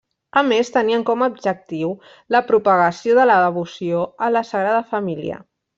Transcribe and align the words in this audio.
A 0.39 0.41
més, 0.45 0.71
tenien 0.77 1.03
com 1.09 1.23
a 1.25 1.27
objectiu 1.33 1.93
la 2.37 2.43
propagació 2.49 3.21
de 3.21 3.29
la 3.33 3.39
devoció 3.47 4.05
a 4.29 4.35
la 4.37 4.47
Sagrada 4.53 4.85
Família. 4.95 5.43